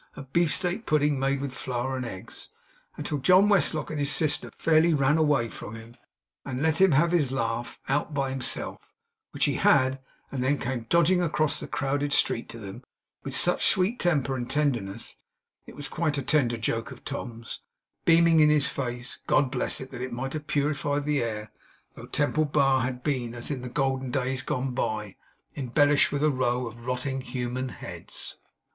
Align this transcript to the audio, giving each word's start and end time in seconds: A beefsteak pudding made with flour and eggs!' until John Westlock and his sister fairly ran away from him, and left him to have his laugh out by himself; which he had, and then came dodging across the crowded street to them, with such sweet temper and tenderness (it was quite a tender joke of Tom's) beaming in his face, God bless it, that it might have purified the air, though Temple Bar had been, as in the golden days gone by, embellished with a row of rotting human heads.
A 0.15 0.23
beefsteak 0.23 0.87
pudding 0.87 1.19
made 1.19 1.39
with 1.41 1.53
flour 1.53 1.95
and 1.95 2.03
eggs!' 2.07 2.49
until 2.97 3.19
John 3.19 3.47
Westlock 3.49 3.91
and 3.91 3.99
his 3.99 4.11
sister 4.11 4.49
fairly 4.57 4.95
ran 4.95 5.15
away 5.15 5.47
from 5.47 5.75
him, 5.75 5.93
and 6.43 6.59
left 6.59 6.81
him 6.81 6.89
to 6.89 6.97
have 6.97 7.11
his 7.11 7.31
laugh 7.31 7.79
out 7.87 8.11
by 8.11 8.31
himself; 8.31 8.79
which 9.29 9.45
he 9.45 9.57
had, 9.57 9.99
and 10.31 10.43
then 10.43 10.57
came 10.57 10.87
dodging 10.89 11.21
across 11.21 11.59
the 11.59 11.67
crowded 11.67 12.13
street 12.13 12.49
to 12.49 12.57
them, 12.57 12.83
with 13.23 13.35
such 13.35 13.67
sweet 13.67 13.99
temper 13.99 14.35
and 14.35 14.49
tenderness 14.49 15.17
(it 15.67 15.75
was 15.75 15.87
quite 15.87 16.17
a 16.17 16.23
tender 16.23 16.57
joke 16.57 16.89
of 16.89 17.05
Tom's) 17.05 17.59
beaming 18.03 18.39
in 18.39 18.49
his 18.49 18.67
face, 18.67 19.19
God 19.27 19.51
bless 19.51 19.79
it, 19.79 19.91
that 19.91 20.01
it 20.01 20.11
might 20.11 20.33
have 20.33 20.47
purified 20.47 21.05
the 21.05 21.21
air, 21.21 21.51
though 21.95 22.07
Temple 22.07 22.45
Bar 22.45 22.81
had 22.81 23.03
been, 23.03 23.35
as 23.35 23.51
in 23.51 23.61
the 23.61 23.69
golden 23.69 24.09
days 24.09 24.41
gone 24.41 24.71
by, 24.71 25.15
embellished 25.55 26.11
with 26.11 26.23
a 26.23 26.31
row 26.31 26.65
of 26.65 26.87
rotting 26.87 27.21
human 27.21 27.69
heads. 27.69 28.37